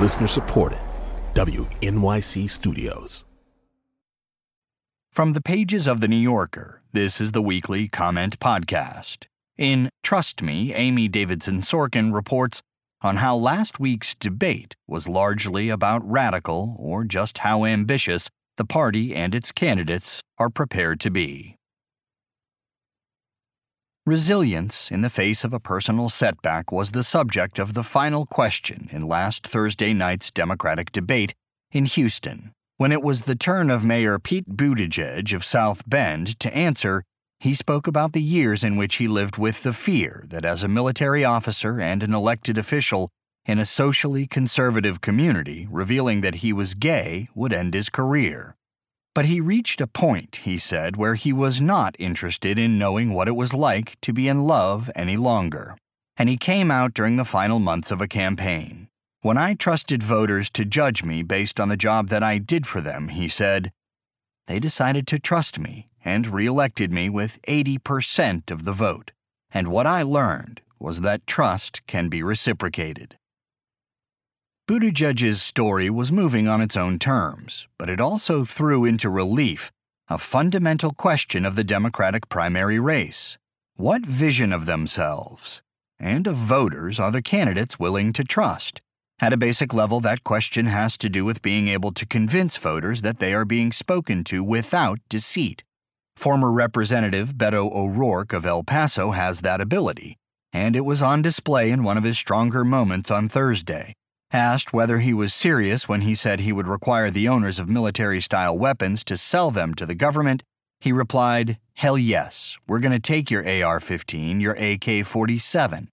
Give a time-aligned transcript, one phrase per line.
[0.00, 0.78] Listener supported.
[1.34, 3.26] WNYC Studios.
[5.12, 9.26] From the pages of The New Yorker, this is the weekly comment podcast.
[9.58, 12.62] In Trust Me, Amy Davidson Sorkin reports
[13.02, 19.14] on how last week's debate was largely about radical or just how ambitious the party
[19.14, 21.56] and its candidates are prepared to be.
[24.10, 28.88] Resilience in the face of a personal setback was the subject of the final question
[28.90, 31.32] in last Thursday night's Democratic debate
[31.70, 32.50] in Houston.
[32.76, 37.04] When it was the turn of Mayor Pete Buttigieg of South Bend to answer,
[37.38, 40.68] he spoke about the years in which he lived with the fear that as a
[40.68, 43.10] military officer and an elected official
[43.46, 48.56] in a socially conservative community, revealing that he was gay would end his career.
[49.14, 53.28] But he reached a point, he said, where he was not interested in knowing what
[53.28, 55.76] it was like to be in love any longer.
[56.16, 58.88] And he came out during the final months of a campaign.
[59.22, 62.80] When I trusted voters to judge me based on the job that I did for
[62.80, 63.72] them, he said,
[64.46, 69.12] they decided to trust me and reelected me with 80% of the vote.
[69.52, 73.16] And what I learned was that trust can be reciprocated.
[74.70, 79.72] Buttigieg's story was moving on its own terms, but it also threw into relief
[80.08, 83.36] a fundamental question of the Democratic primary race.
[83.74, 85.60] What vision of themselves
[85.98, 88.80] and of voters are the candidates willing to trust?
[89.18, 93.02] At a basic level, that question has to do with being able to convince voters
[93.02, 95.64] that they are being spoken to without deceit.
[96.14, 100.16] Former Representative Beto O'Rourke of El Paso has that ability,
[100.52, 103.94] and it was on display in one of his stronger moments on Thursday.
[104.32, 108.20] Asked whether he was serious when he said he would require the owners of military
[108.20, 110.44] style weapons to sell them to the government,
[110.80, 115.88] he replied, Hell yes, we're going to take your AR 15, your AK 47.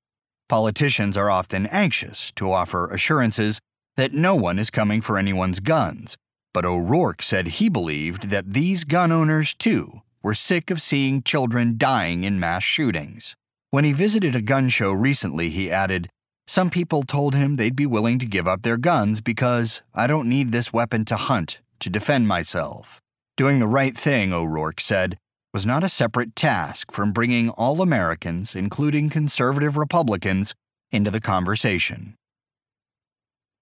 [0.48, 3.60] Politicians are often anxious to offer assurances
[3.96, 6.16] that no one is coming for anyone's guns,
[6.54, 11.76] but O'Rourke said he believed that these gun owners, too, were sick of seeing children
[11.78, 13.36] dying in mass shootings.
[13.72, 16.10] When he visited a gun show recently, he added,
[16.48, 20.30] some people told him they'd be willing to give up their guns because I don't
[20.30, 23.02] need this weapon to hunt, to defend myself.
[23.36, 25.20] Doing the right thing, O'Rourke said,
[25.54, 30.54] was not a separate task from bringing all Americans, including conservative Republicans,
[30.92, 32.16] into the conversation.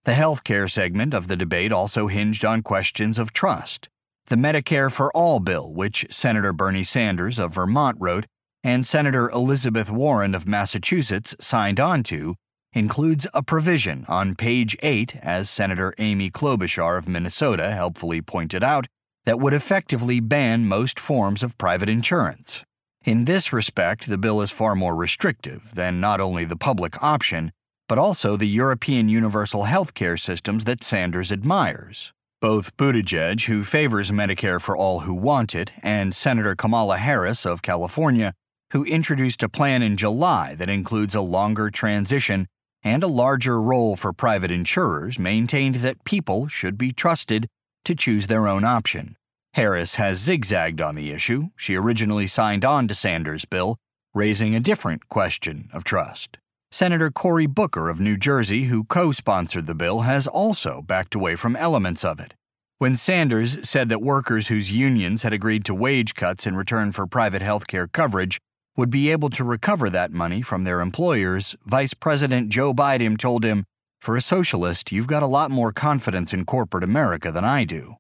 [0.04, 3.90] The healthcare segment of the debate also hinged on questions of trust.
[4.28, 8.26] The Medicare for All bill, which Senator Bernie Sanders of Vermont wrote
[8.64, 12.36] and Senator Elizabeth Warren of Massachusetts signed on to,
[12.76, 18.86] includes a provision on page 8, as Senator Amy Klobuchar of Minnesota helpfully pointed out,
[19.24, 22.64] that would effectively ban most forms of private insurance.
[23.06, 27.52] In this respect, the bill is far more restrictive than not only the public option,
[27.88, 32.12] but also the European universal health care systems that Sanders admires.
[32.42, 37.62] Both Buttigieg, who favors Medicare for all who want it, and Senator Kamala Harris of
[37.62, 38.34] California,
[38.72, 42.48] who introduced a plan in July that includes a longer transition
[42.86, 47.48] and a larger role for private insurers maintained that people should be trusted
[47.84, 49.18] to choose their own option.
[49.56, 51.50] Harris has zigzagged on the issue.
[51.58, 53.78] She originally signed on to Sanders' bill,
[54.14, 56.38] raising a different question of trust.
[56.72, 61.36] Senator Cory Booker of New Jersey, who co sponsored the bill, has also backed away
[61.36, 62.34] from elements of it.
[62.78, 67.08] When Sanders said that workers whose unions had agreed to wage cuts in return for
[67.08, 68.40] private health care coverage
[68.78, 73.46] would be able to recover that money from their employers, Vice President Joe Biden told
[73.46, 73.66] him,
[74.02, 77.96] For a socialist, you've got a lot more confidence in corporate America than I do.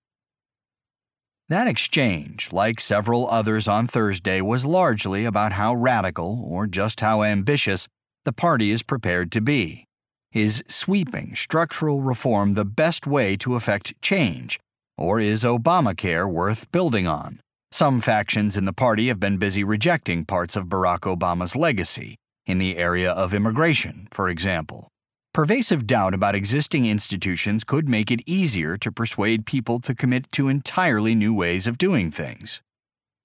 [1.47, 7.22] That exchange, like several others on Thursday, was largely about how radical, or just how
[7.22, 7.88] ambitious,
[8.24, 9.85] the party is prepared to be.
[10.34, 14.59] Is sweeping structural reform the best way to effect change,
[14.97, 17.40] or is Obamacare worth building on?
[17.75, 22.16] Some factions in the party have been busy rejecting parts of Barack Obama's legacy,
[22.46, 24.88] in the area of immigration, for example.
[25.34, 30.47] Pervasive doubt about existing institutions could make it easier to persuade people to commit to
[30.47, 32.61] entirely new ways of doing things.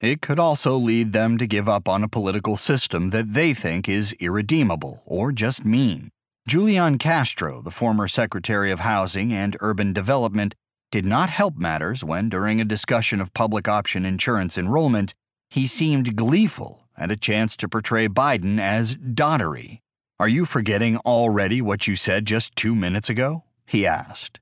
[0.01, 3.89] It could also lead them to give up on a political system that they think
[3.89, 6.11] is irredeemable or just mean.
[6.49, 10.57] Julian Castro, the former Secretary of Housing and Urban Development,
[10.91, 15.15] did not help matters when, during a discussion of public option insurance enrollment,
[15.49, 19.83] he seemed gleeful at a chance to portray Biden as dottery.
[20.19, 23.45] Are you forgetting already what you said just two minutes ago?
[23.67, 24.41] he asked.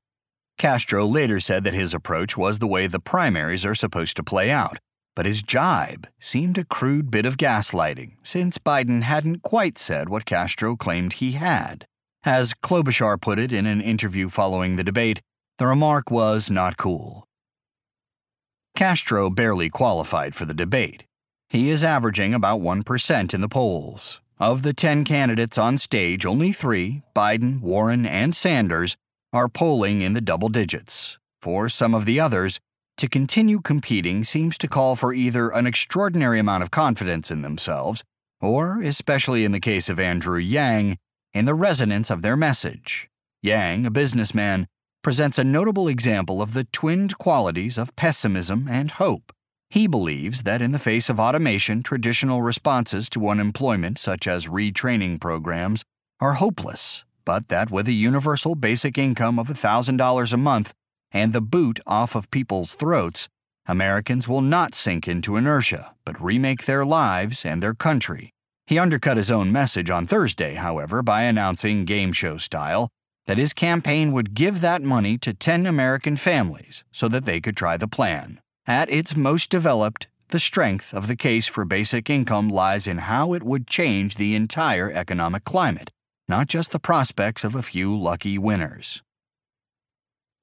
[0.57, 4.51] Castro later said that his approach was the way the primaries are supposed to play
[4.51, 4.77] out,
[5.15, 10.25] but his jibe seemed a crude bit of gaslighting, since Biden hadn't quite said what
[10.25, 11.85] Castro claimed he had.
[12.25, 15.21] As Klobuchar put it in an interview following the debate,
[15.59, 17.27] the remark was not cool.
[18.77, 21.03] Castro barely qualified for the debate.
[21.49, 24.21] He is averaging about 1% in the polls.
[24.39, 28.95] Of the 10 candidates on stage, only three, Biden, Warren, and Sanders,
[29.33, 31.17] are polling in the double digits.
[31.41, 32.61] For some of the others,
[32.95, 38.01] to continue competing seems to call for either an extraordinary amount of confidence in themselves,
[38.39, 40.97] or, especially in the case of Andrew Yang,
[41.33, 43.09] in the resonance of their message.
[43.41, 44.67] Yang, a businessman,
[45.01, 49.31] presents a notable example of the twinned qualities of pessimism and hope.
[49.69, 55.21] He believes that in the face of automation, traditional responses to unemployment, such as retraining
[55.21, 55.83] programs,
[56.19, 60.73] are hopeless, but that with a universal basic income of $1,000 a month
[61.11, 63.29] and the boot off of people's throats,
[63.67, 68.31] Americans will not sink into inertia, but remake their lives and their country.
[68.65, 72.89] He undercut his own message on Thursday, however, by announcing game show style
[73.29, 77.55] that his campaign would give that money to 10 American families so that they could
[77.55, 78.39] try the plan.
[78.65, 83.33] At its most developed, the strength of the case for basic income lies in how
[83.33, 85.91] it would change the entire economic climate,
[86.27, 89.03] not just the prospects of a few lucky winners.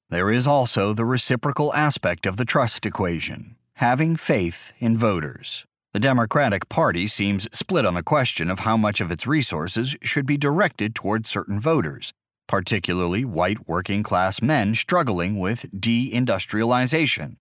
[0.09, 5.67] There is also the reciprocal aspect of the trust equation having faith in voters.
[5.93, 10.25] The Democratic Party seems split on the question of how much of its resources should
[10.25, 12.13] be directed toward certain voters,
[12.47, 17.37] particularly white working class men struggling with deindustrialization.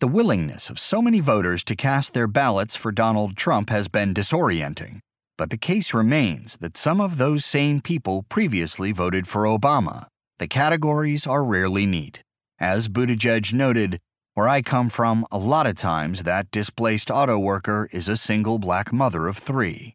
[0.00, 4.12] The willingness of so many voters to cast their ballots for Donald Trump has been
[4.12, 5.00] disorienting,
[5.38, 10.06] but the case remains that some of those same people previously voted for Obama.
[10.38, 12.22] The categories are rarely neat.
[12.58, 13.98] As Buttigieg noted,
[14.34, 18.58] where I come from, a lot of times that displaced auto worker is a single
[18.58, 19.94] black mother of three.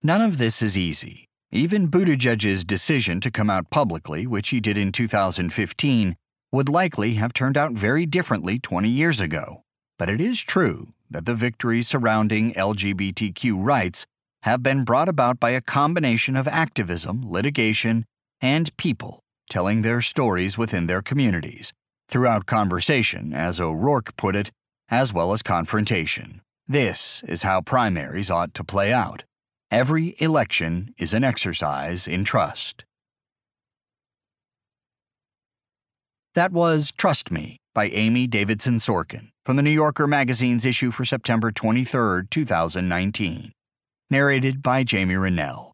[0.00, 1.26] None of this is easy.
[1.56, 6.16] Even Buttigieg's decision to come out publicly, which he did in 2015,
[6.50, 9.62] would likely have turned out very differently 20 years ago.
[9.96, 14.04] But it is true that the victories surrounding LGBTQ rights
[14.42, 18.04] have been brought about by a combination of activism, litigation,
[18.40, 21.72] and people telling their stories within their communities,
[22.08, 24.50] throughout conversation, as O'Rourke put it,
[24.88, 26.40] as well as confrontation.
[26.66, 29.22] This is how primaries ought to play out.
[29.74, 32.84] Every election is an exercise in trust.
[36.36, 41.04] That was Trust Me by Amy Davidson Sorkin from the New Yorker magazine's issue for
[41.04, 43.50] September 23, 2019.
[44.10, 45.72] Narrated by Jamie Rennell.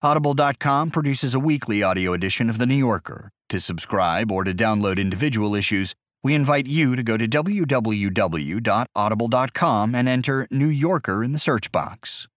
[0.00, 3.32] Audible.com produces a weekly audio edition of The New Yorker.
[3.48, 10.08] To subscribe or to download individual issues, we invite you to go to www.audible.com and
[10.08, 12.28] enter New Yorker in the search box.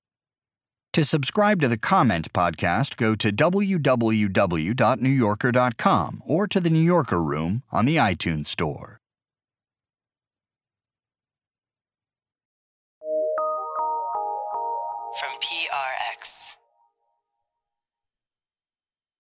[0.96, 7.64] To subscribe to the Comment podcast, go to www.newyorker.com or to the New Yorker Room
[7.70, 8.95] on the iTunes Store.